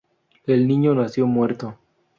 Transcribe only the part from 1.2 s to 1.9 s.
muerto.